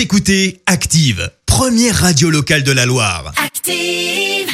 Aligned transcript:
Vous 0.00 0.04
écoutez 0.04 0.62
Active, 0.64 1.30
première 1.44 1.94
radio 1.94 2.30
locale 2.30 2.62
de 2.62 2.72
la 2.72 2.86
Loire. 2.86 3.34
Active. 3.44 3.74
Et 3.76 4.46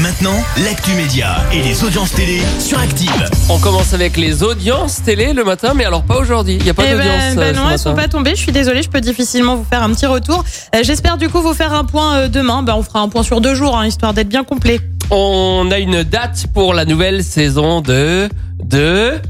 maintenant, 0.00 0.42
l'actu 0.64 0.92
média 0.92 1.44
et 1.52 1.60
les 1.60 1.84
audiences 1.84 2.12
télé 2.12 2.40
sur 2.58 2.78
Active. 2.78 3.28
On 3.50 3.58
commence 3.58 3.92
avec 3.92 4.16
les 4.16 4.42
audiences 4.42 5.02
télé 5.02 5.34
le 5.34 5.44
matin, 5.44 5.74
mais 5.74 5.84
alors 5.84 6.04
pas 6.04 6.16
aujourd'hui. 6.16 6.54
Il 6.54 6.62
n'y 6.62 6.70
a 6.70 6.74
pas 6.74 6.84
Eh 6.86 6.92
d'audience 6.92 7.34
ben, 7.34 7.38
euh, 7.38 7.44
ben 7.52 7.54
ce 7.54 7.60
non, 7.60 7.70
elles 7.70 7.78
sont 7.78 7.94
pas 7.94 8.08
tombées. 8.08 8.30
Je 8.30 8.40
suis 8.40 8.50
désolée, 8.50 8.82
je 8.82 8.88
peux 8.88 9.02
difficilement 9.02 9.56
vous 9.56 9.66
faire 9.68 9.82
un 9.82 9.92
petit 9.92 10.06
retour. 10.06 10.42
Euh, 10.74 10.78
J'espère 10.82 11.18
du 11.18 11.28
coup 11.28 11.42
vous 11.42 11.52
faire 11.52 11.74
un 11.74 11.84
point 11.84 12.20
euh, 12.20 12.28
demain. 12.28 12.62
Ben, 12.62 12.72
on 12.74 12.82
fera 12.82 13.00
un 13.00 13.10
point 13.10 13.22
sur 13.22 13.42
deux 13.42 13.54
jours, 13.54 13.76
hein, 13.76 13.86
histoire 13.86 14.14
d'être 14.14 14.30
bien 14.30 14.42
complet. 14.42 14.80
On 15.10 15.68
a 15.70 15.80
une 15.80 16.02
date 16.02 16.46
pour 16.54 16.72
la 16.72 16.86
nouvelle 16.86 17.22
saison 17.22 17.82
de 17.82 18.30
de 18.62 19.10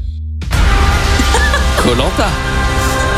Colanta. 1.83 2.29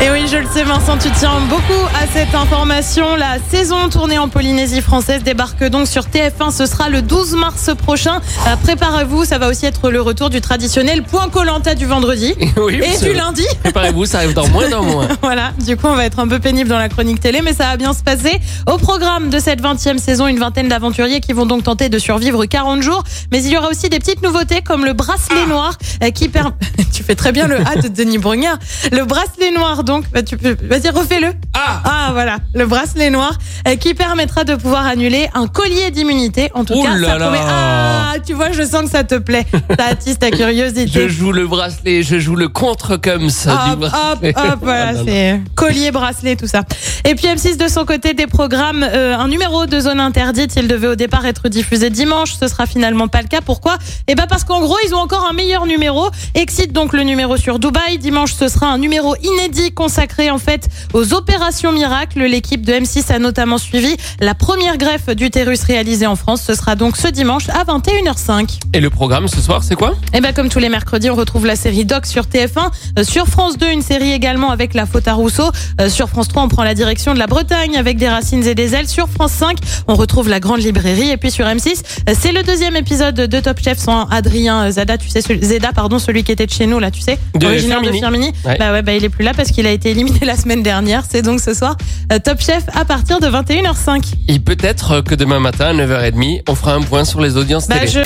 Et 0.00 0.10
oui, 0.12 0.28
je 0.30 0.36
le 0.36 0.46
sais, 0.46 0.62
Vincent, 0.62 0.96
tu 0.96 1.10
tiens 1.10 1.40
beaucoup 1.48 1.84
à 2.00 2.06
cette 2.12 2.32
information. 2.32 3.16
La 3.16 3.38
saison 3.50 3.88
tournée 3.88 4.16
en 4.16 4.28
Polynésie 4.28 4.80
française 4.80 5.24
débarque 5.24 5.64
donc 5.64 5.88
sur 5.88 6.04
TF1. 6.04 6.52
Ce 6.56 6.66
sera 6.66 6.88
le 6.88 7.02
12 7.02 7.34
mars 7.34 7.70
prochain. 7.76 8.20
Euh, 8.46 8.54
Préparez-vous, 8.62 9.24
ça 9.24 9.38
va 9.38 9.48
aussi 9.48 9.66
être 9.66 9.90
le 9.90 10.00
retour 10.00 10.30
du 10.30 10.40
traditionnel 10.40 11.02
point 11.02 11.28
Colanta 11.28 11.74
du 11.74 11.84
vendredi 11.84 12.36
Oui, 12.56 12.80
et 12.80 13.04
du 13.04 13.12
lundi. 13.12 13.44
Préparez-vous, 13.64 14.06
ça 14.06 14.18
arrive 14.18 14.34
dans 14.34 14.46
moins 14.48 14.68
d'un 14.68 14.82
mois. 14.82 15.08
Voilà, 15.20 15.50
du 15.66 15.76
coup, 15.76 15.88
on 15.88 15.96
va 15.96 16.04
être 16.04 16.20
un 16.20 16.28
peu 16.28 16.38
pénible 16.38 16.70
dans 16.70 16.78
la 16.78 16.88
chronique 16.88 17.18
télé, 17.18 17.40
mais 17.42 17.52
ça 17.52 17.64
va 17.64 17.76
bien 17.76 17.92
se 17.92 18.04
passer. 18.04 18.40
Au 18.68 18.78
programme 18.78 19.30
de 19.30 19.40
cette 19.40 19.60
20e 19.60 19.98
saison, 19.98 20.28
une 20.28 20.38
vingtaine 20.38 20.68
d'aventuriers 20.68 21.20
qui 21.20 21.32
vont 21.32 21.44
donc 21.44 21.64
tenter 21.64 21.88
de 21.88 21.98
survivre 21.98 22.44
40 22.46 22.82
jours. 22.82 23.02
Mais 23.32 23.42
il 23.42 23.50
y 23.50 23.56
aura 23.56 23.68
aussi 23.68 23.88
des 23.88 23.98
petites 23.98 24.22
nouveautés 24.22 24.62
comme 24.62 24.84
le 24.84 24.92
bracelet 24.92 25.44
noir 25.46 25.76
euh, 26.04 26.10
qui 26.12 26.28
permet... 26.28 26.52
tu 26.94 27.02
fais 27.02 27.16
très 27.16 27.32
bien 27.32 27.48
le 27.48 27.56
A 27.66 27.74
de 27.82 27.88
Denis 27.88 28.18
Brognard. 28.18 28.58
Le 28.92 29.04
bracelet 29.04 29.50
noir, 29.50 29.82
donc, 29.88 30.04
bah, 30.12 30.22
tu 30.22 30.36
peux... 30.36 30.56
Vas-y, 30.62 30.90
refais-le. 30.90 31.28
Ah 31.54 31.80
Ah, 31.84 32.10
voilà, 32.12 32.38
le 32.54 32.66
bracelet 32.66 33.10
noir 33.10 33.32
euh, 33.66 33.74
qui 33.76 33.94
permettra 33.94 34.44
de 34.44 34.54
pouvoir 34.54 34.86
annuler 34.86 35.28
un 35.34 35.46
collier 35.48 35.90
d'immunité. 35.90 36.50
En 36.54 36.64
tout 36.64 36.74
Ouh 36.74 36.82
cas, 36.84 36.94
là 36.96 37.08
ça 37.08 37.18
là. 37.18 37.24
promet... 37.26 37.40
Ah, 37.42 38.14
tu 38.24 38.34
vois, 38.34 38.52
je 38.52 38.62
sens 38.62 38.82
que 38.84 38.90
ça 38.90 39.02
te 39.04 39.16
plaît. 39.16 39.46
Ça 39.78 39.86
attise 39.90 40.18
ta 40.18 40.30
curiosité. 40.30 40.86
Je 40.92 41.08
joue 41.08 41.32
le 41.32 41.46
bracelet, 41.46 42.02
je 42.02 42.18
joue 42.18 42.36
le 42.36 42.48
contre 42.48 42.96
comme 42.96 43.30
ça 43.30 43.72
Hop, 43.72 43.82
hop, 43.82 43.90
bracelet. 43.90 44.34
hop, 44.36 44.58
voilà, 44.62 44.92
Ah, 44.94 45.02
c'est 45.06 45.40
collier, 45.54 45.90
bracelet, 45.90 46.36
tout 46.36 46.46
ça. 46.46 46.62
Et 47.10 47.14
puis 47.14 47.24
M6 47.26 47.56
de 47.56 47.68
son 47.68 47.86
côté 47.86 48.12
des 48.12 48.26
programmes, 48.26 48.82
euh, 48.86 49.16
un 49.16 49.28
numéro 49.28 49.64
de 49.64 49.80
zone 49.80 49.98
interdite, 49.98 50.56
il 50.56 50.68
devait 50.68 50.88
au 50.88 50.94
départ 50.94 51.24
être 51.24 51.48
diffusé 51.48 51.88
dimanche, 51.88 52.34
ce 52.38 52.48
sera 52.48 52.66
finalement 52.66 53.08
pas 53.08 53.22
le 53.22 53.28
cas. 53.28 53.40
Pourquoi? 53.40 53.78
Eh 54.08 54.14
ben 54.14 54.26
parce 54.28 54.44
qu'en 54.44 54.60
gros 54.60 54.76
ils 54.86 54.94
ont 54.94 54.98
encore 54.98 55.26
un 55.26 55.32
meilleur 55.32 55.64
numéro. 55.64 56.10
Excite 56.34 56.70
donc 56.74 56.92
le 56.92 57.04
numéro 57.04 57.38
sur 57.38 57.58
Dubaï. 57.58 57.96
Dimanche 57.96 58.34
ce 58.34 58.46
sera 58.48 58.66
un 58.66 58.76
numéro 58.76 59.16
inédit 59.22 59.72
consacré 59.72 60.30
en 60.30 60.36
fait 60.36 60.68
aux 60.92 61.14
opérations 61.14 61.72
miracles. 61.72 62.20
L'équipe 62.24 62.60
de 62.66 62.74
M6 62.74 63.10
a 63.10 63.18
notamment 63.18 63.56
suivi 63.56 63.96
la 64.20 64.34
première 64.34 64.76
greffe 64.76 65.06
d'utérus 65.08 65.62
réalisée 65.62 66.06
en 66.06 66.14
France. 66.14 66.42
Ce 66.46 66.52
sera 66.52 66.74
donc 66.74 66.98
ce 66.98 67.08
dimanche 67.08 67.48
à 67.48 67.64
21h05. 67.64 68.58
Et 68.74 68.80
le 68.80 68.90
programme 68.90 69.28
ce 69.28 69.40
soir, 69.40 69.64
c'est 69.64 69.76
quoi? 69.76 69.94
Et 70.12 70.20
ben 70.20 70.34
comme 70.34 70.50
tous 70.50 70.58
les 70.58 70.68
mercredis, 70.68 71.08
on 71.08 71.14
retrouve 71.14 71.46
la 71.46 71.56
série 71.56 71.86
Doc 71.86 72.04
sur 72.04 72.24
TF1, 72.26 72.68
Euh, 72.98 73.02
sur 73.04 73.28
France 73.28 73.56
2 73.56 73.70
une 73.70 73.80
série 73.80 74.12
également 74.12 74.50
avec 74.50 74.74
la 74.74 74.84
faute 74.84 75.08
à 75.08 75.14
Rousseau, 75.14 75.50
Euh, 75.80 75.88
sur 75.88 76.10
France 76.10 76.28
3 76.28 76.42
on 76.42 76.48
prend 76.48 76.64
la 76.64 76.74
direction 76.74 76.97
de 77.06 77.18
la 77.18 77.26
Bretagne 77.26 77.76
avec 77.76 77.96
des 77.96 78.08
racines 78.08 78.44
et 78.46 78.54
des 78.54 78.74
ailes, 78.74 78.88
sur 78.88 79.08
France 79.08 79.32
5 79.32 79.56
on 79.86 79.94
retrouve 79.94 80.28
la 80.28 80.40
grande 80.40 80.60
librairie 80.60 81.10
et 81.10 81.16
puis 81.16 81.30
sur 81.30 81.46
M6 81.46 81.80
euh, 82.08 82.14
c'est 82.18 82.32
le 82.32 82.42
deuxième 82.42 82.76
épisode 82.76 83.14
de 83.14 83.40
Top 83.40 83.60
Chef 83.62 83.78
sans 83.78 84.04
Adrien 84.06 84.64
euh, 84.66 84.70
Zada, 84.72 84.98
tu 84.98 85.08
sais 85.08 85.20
celui- 85.22 85.42
Zeda 85.44 85.72
pardon, 85.72 85.98
celui 85.98 86.24
qui 86.24 86.32
était 86.32 86.46
de 86.46 86.50
chez 86.52 86.66
nous 86.66 86.78
là, 86.78 86.90
tu 86.90 87.00
sais, 87.00 87.18
De 87.34 87.46
originaire 87.46 87.80
de 87.82 87.90
Firmini. 87.92 88.00
Firmini. 88.32 88.32
Ouais. 88.44 88.58
Bah 88.58 88.72
ouais, 88.72 88.82
bah 88.82 88.92
il 88.94 89.04
est 89.04 89.08
plus 89.08 89.24
là 89.24 89.32
parce 89.34 89.50
qu'il 89.50 89.66
a 89.66 89.70
été 89.70 89.90
éliminé 89.90 90.18
la 90.26 90.36
semaine 90.36 90.62
dernière, 90.62 91.04
c'est 91.08 91.22
donc 91.22 91.40
ce 91.40 91.54
soir 91.54 91.76
euh, 92.12 92.18
Top 92.18 92.40
Chef 92.40 92.64
à 92.74 92.84
partir 92.84 93.20
de 93.20 93.26
21h05. 93.28 94.02
Et 94.28 94.38
peut-être 94.40 95.00
que 95.00 95.14
demain 95.14 95.38
matin 95.40 95.66
à 95.66 95.72
9h30, 95.74 96.42
on 96.48 96.54
fera 96.54 96.74
un 96.74 96.82
point 96.82 97.04
sur 97.04 97.20
les 97.20 97.36
audiences 97.36 97.68
Bah 97.68 97.78
télé. 97.78 97.92
je 97.92 98.00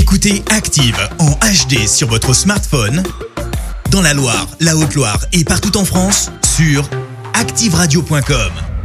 Écoutez 0.00 0.42
Active 0.50 0.96
en 1.18 1.30
HD 1.32 1.86
sur 1.86 2.08
votre 2.08 2.32
smartphone, 2.34 3.02
dans 3.90 4.00
la 4.02 4.14
Loire, 4.14 4.46
la 4.60 4.76
Haute-Loire 4.76 5.18
et 5.32 5.44
partout 5.44 5.76
en 5.76 5.84
France, 5.84 6.30
sur 6.56 6.88
activeradio.com. 7.40 8.75